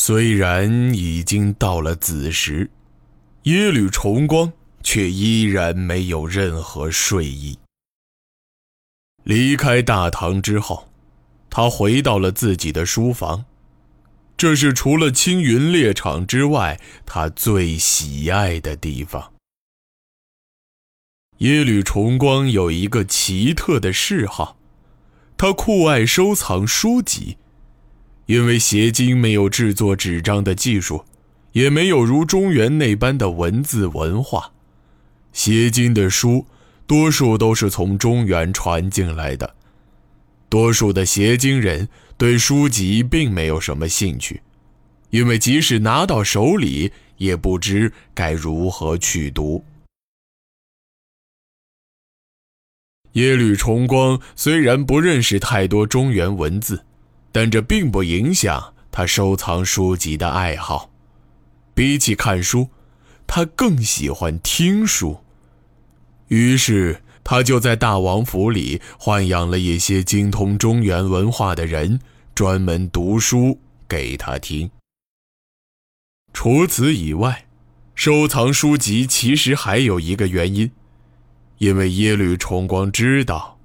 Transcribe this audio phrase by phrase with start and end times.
[0.00, 2.70] 虽然已经到了子时，
[3.42, 7.58] 耶律重光却依然没有任何睡意。
[9.24, 10.88] 离开大堂之后，
[11.50, 13.44] 他回到了自己的书房，
[14.36, 19.32] 这是除了青云猎场之外他最喜爱的地方。
[21.38, 24.56] 耶律重光有一个奇特的嗜好，
[25.36, 27.36] 他酷爱收藏书籍。
[28.28, 31.02] 因为邪经没有制作纸张的技术，
[31.52, 34.52] 也没有如中原那般的文字文化，
[35.32, 36.44] 邪经的书
[36.86, 39.56] 多数都是从中原传进来的。
[40.50, 44.42] 多数的邪经人对书籍并没有什么兴趣，
[45.08, 49.64] 因为即使拿到手里，也不知该如何去读。
[53.12, 56.84] 耶律重光虽然不认识太多中原文字。
[57.32, 60.90] 但这并不影响他收藏书籍的爱好。
[61.74, 62.70] 比起看书，
[63.26, 65.20] 他更喜欢听书。
[66.28, 72.00] 于是，他就在大王府里豢养了一些精通中原文化的人，
[72.34, 74.70] 专门读书给他听。
[76.32, 77.46] 除此以外，
[77.94, 80.70] 收藏书籍其实还有一个原因，
[81.58, 83.57] 因为耶律重光知道。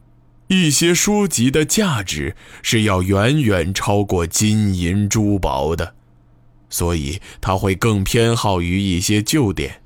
[0.54, 5.96] 一些书籍的价值是要远远超过金银珠宝的，
[6.70, 9.82] 所以他会更偏好于一些旧典，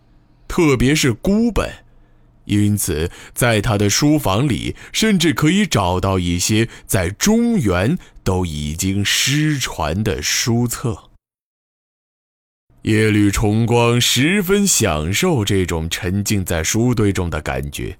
[0.47, 1.69] 特别是孤本。
[2.45, 11.09] 因此，在他的书房里，甚至可以找到一些在中原都已经失传的书册。
[12.83, 17.97] 耶律重光十分享受这种沉浸在书堆中的感觉。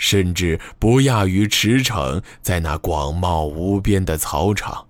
[0.00, 4.86] 甚至不亚于驰骋在那广袤无边的草场，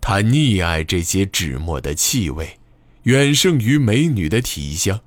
[0.00, 2.56] 他溺爱这些纸墨的气味，
[3.02, 5.00] 远胜于美女的体香。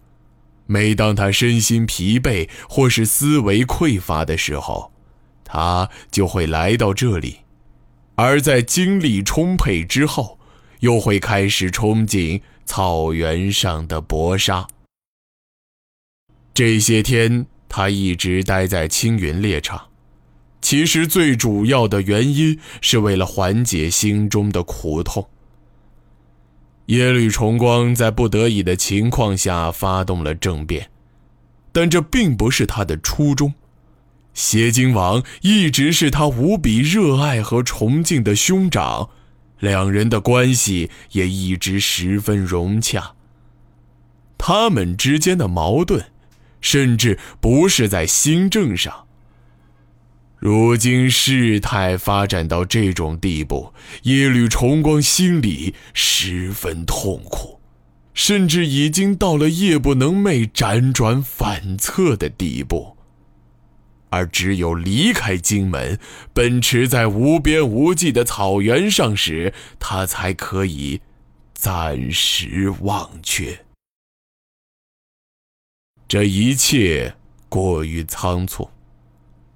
[0.66, 4.92] 每当他身心疲惫或是思维匮乏的时候，
[5.46, 7.46] 他就会来到这里；
[8.16, 10.38] 而在精力充沛之后，
[10.81, 14.68] 又会开始憧憬草原上的搏杀。
[16.53, 17.48] 这些天。
[17.74, 19.88] 他一直待在青云猎场，
[20.62, 25.30] 其实最主要的原因是为了缓解心中的苦痛。
[26.88, 30.92] 耶律重光在不得已的情况下发动了政变，
[31.72, 33.54] 但这并不是他的初衷。
[34.34, 39.10] 邪精王一直是他无比热爱和崇敬的兄长，
[39.60, 43.14] 两人的关系也一直十分融洽。
[44.38, 46.11] 他们之间的矛盾。
[46.62, 49.08] 甚至不是在新政上。
[50.38, 53.74] 如今事态发展到这种地步，
[54.04, 57.60] 耶律重光心里十分痛苦，
[58.16, 62.98] 甚至已经到了夜不能寐、辗转反侧的地步。
[64.10, 65.98] 而只有离开荆门，
[66.34, 71.00] 奔驰在无边无际的草原上时，他才可以
[71.54, 73.64] 暂时忘却。
[76.12, 77.16] 这一切
[77.48, 78.70] 过于仓促，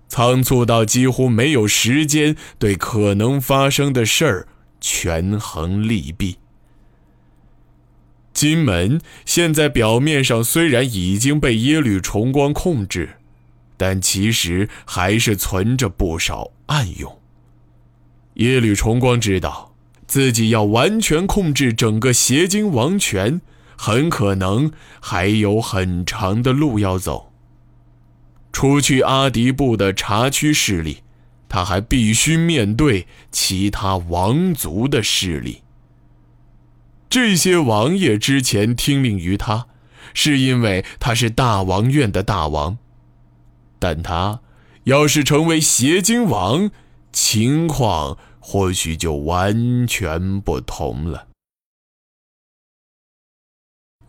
[0.07, 4.47] 仓促到几乎没有时间对可能发生的事儿
[4.79, 6.37] 权衡利弊。
[8.31, 13.15] 金门现在表面上虽然已经被耶律重光控制，
[13.75, 17.19] 但其实还是存着不少暗涌。
[18.35, 19.75] 耶律重光知道
[20.07, 23.41] 自己要完全控制整个邪经王权。
[23.77, 27.31] 很可能还有很长的路要走。
[28.51, 31.03] 除去阿迪布的察区势力，
[31.49, 35.61] 他还必须面对其他王族的势力。
[37.09, 39.67] 这些王爷之前听命于他，
[40.13, 42.77] 是因为他是大王院的大王，
[43.79, 44.39] 但他
[44.85, 46.71] 要是成为邪精王，
[47.11, 51.27] 情况或许就完全不同了。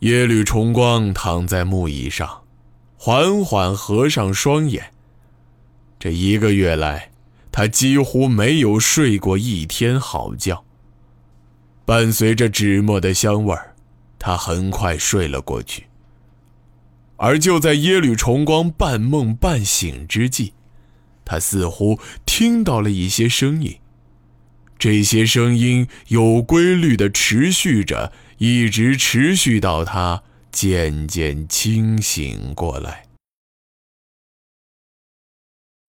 [0.00, 2.42] 耶律重光躺在木椅上，
[2.98, 4.92] 缓缓合上双眼。
[5.98, 7.10] 这一个月来，
[7.50, 10.62] 他几乎没有睡过一天好觉。
[11.86, 13.74] 伴随着纸墨的香味儿，
[14.18, 15.86] 他很快睡了过去。
[17.16, 20.52] 而就在耶律重光半梦半醒之际，
[21.24, 23.78] 他似乎听到了一些声音。
[24.78, 28.12] 这些声音有规律地持续着。
[28.38, 30.22] 一直持续到他
[30.52, 33.06] 渐渐清醒过来。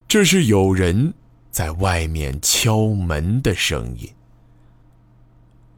[0.08, 1.14] 这是有人
[1.52, 4.10] 在外面敲门的声音。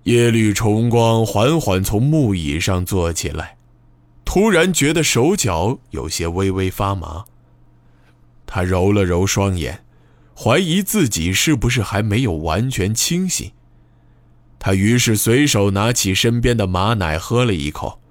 [0.04, 3.58] 耶律重光缓缓从木椅上坐起来，
[4.24, 7.26] 突然觉得手脚有些微微发麻。
[8.46, 9.84] 他揉了揉双眼，
[10.36, 13.52] 怀疑自己是不是还没有完全清醒。
[14.60, 18.02] 他于是随手拿起身边的马奶喝了一口，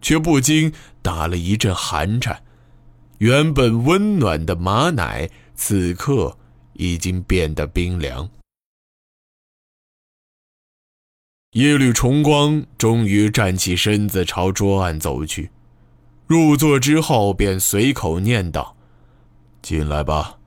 [0.00, 2.42] 却不禁打了一阵寒颤。
[3.18, 6.36] 原本温暖的马奶，此刻
[6.72, 8.28] 已经变得冰凉。
[11.52, 15.50] 耶律重光终于站起身子，朝桌案走去。
[16.26, 18.74] 入座之后，便随口念道
[19.60, 20.38] ：“进来吧。”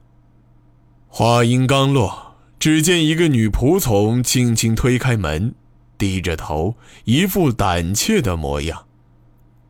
[1.08, 2.25] 话音刚落，
[2.60, 5.54] 只见一个女仆从轻轻推开门，
[5.98, 8.86] 低着头，一副胆怯的模样。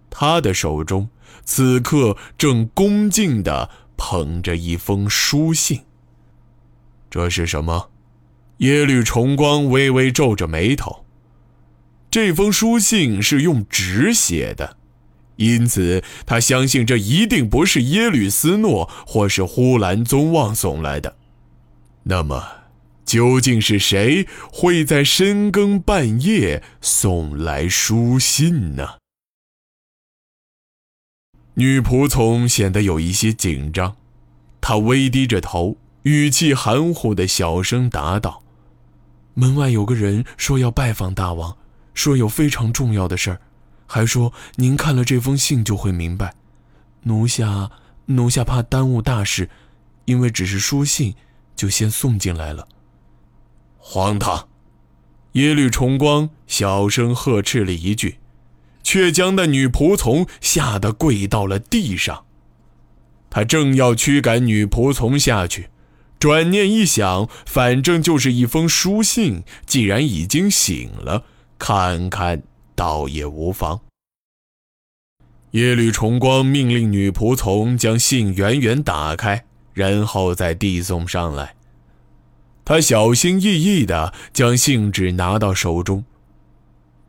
[0.09, 1.09] 她的手中
[1.43, 5.81] 此刻正恭敬地捧着一封书信。
[7.09, 7.89] 这是什么？
[8.59, 11.05] 耶律重光微微皱着眉头。
[12.09, 14.77] 这封书信是用纸写的，
[15.35, 21.17] 因此他相信这一定不是耶律斯诺或是呼兰宗望送来的。
[22.03, 22.41] 那么，
[23.05, 28.97] 究竟是谁会在深更半夜送来书信呢？
[31.53, 33.95] 女仆从显得有一些紧张，
[34.59, 38.43] 她微低着头，语气含糊的小声答道
[39.35, 41.57] ：“门外有个人说要拜访大王。”
[41.95, 43.39] 说有非常重要的事儿，
[43.87, 46.35] 还说您看了这封信就会明白。
[47.03, 47.71] 奴下，
[48.07, 49.49] 奴下怕耽误大事，
[50.03, 51.15] 因为只是书信，
[51.55, 52.67] 就先送进来了。
[53.87, 54.49] 荒唐！
[55.33, 58.17] 耶律重光小声呵斥了一句，
[58.81, 62.25] 却将那女仆从吓得跪到了地上。
[63.29, 65.69] 他正要驱赶女仆从下去，
[66.17, 71.23] 转念一想，反正就是一封书信，既然已经醒了。
[71.59, 72.41] 看看，
[72.73, 73.81] 倒也无妨。
[75.51, 81.54] 耶律重光命令女仆从将信远远打开，然后再递送上来。
[82.65, 86.03] 他小心翼翼地将信纸拿到手中，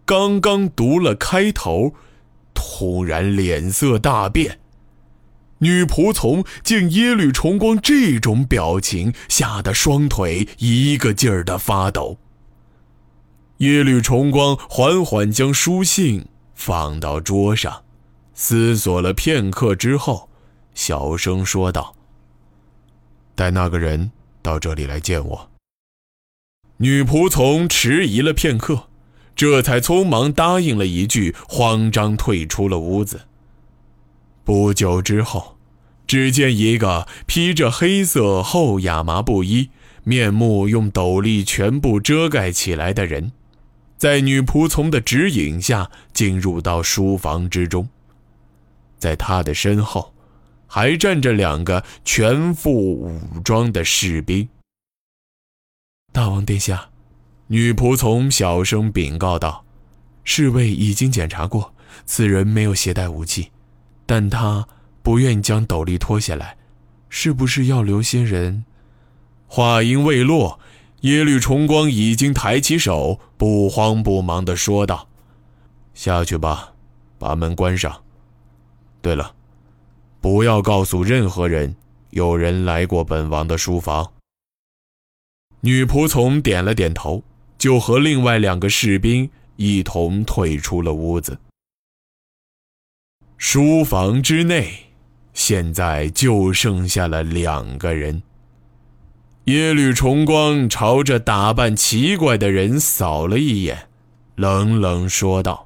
[0.04, 1.94] 刚刚读了开头，
[2.54, 4.60] 突然脸色大变。
[5.60, 12.18] 女仆从见耶律重光这种表情，吓得双腿一个劲儿地发抖。
[13.58, 17.84] 耶律重光缓缓将书信放到桌上，
[18.34, 20.28] 思索了片刻之后，
[20.74, 21.96] 小声说道
[23.34, 24.12] ：“带那个人
[24.46, 25.50] 到这里来见我。”
[26.78, 28.88] 女仆从迟疑了片刻，
[29.34, 33.22] 这才匆忙答应了一句，慌张退出了屋子。
[34.44, 35.56] 不久之后，
[36.06, 39.70] 只见一个披着黑色厚亚麻布衣、
[40.04, 43.32] 面目用斗笠全部遮盖起来的人。
[43.96, 47.88] 在女仆从的指引下，进入到书房之中。
[48.98, 50.12] 在他的身后，
[50.66, 54.48] 还站着两个全副武装的士兵。
[56.12, 56.88] 大王殿下，
[57.46, 59.64] 女仆从小声禀告道
[60.24, 63.50] ：“侍卫已经检查过，此人没有携带武器，
[64.06, 64.66] 但他
[65.02, 66.56] 不愿将斗笠脱下来，
[67.08, 68.64] 是不是要留些人？”
[69.46, 70.58] 话音未落。
[71.02, 75.08] 耶律重光已经抬起手，不慌不忙地说道
[75.94, 76.72] ：“下去吧，
[77.18, 78.02] 把门关上。
[79.02, 79.35] 对了，
[80.26, 81.76] 不要告诉任何人
[82.10, 84.14] 有人来过本王的书房。”
[85.62, 87.22] 女仆从点了点头，
[87.56, 91.38] 就和另外两个士兵一同退出了屋子。
[93.38, 94.86] 书房之内，
[95.32, 98.20] 现在就剩下了两个人。
[99.44, 103.88] 耶律重光朝着打扮奇怪的人扫了一眼，
[104.34, 105.65] 冷冷说道：“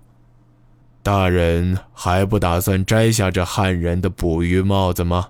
[1.02, 5.28] 大人还不打算摘下这汉人的捕鱼帽子吗？”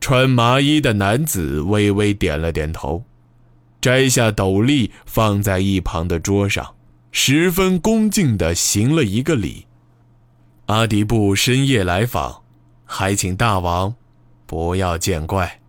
[0.00, 3.04] 穿麻衣的男子微微点了点头，
[3.80, 6.74] 摘下斗笠放在一旁的桌上，
[7.12, 9.66] 十分恭敬地行了一个礼
[10.66, 12.42] ：“阿迪布深夜来访，
[12.84, 13.94] 还请大王
[14.44, 15.60] 不要见怪。”